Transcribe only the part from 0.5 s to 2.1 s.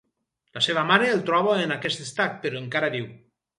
La seva mare el troba en aquest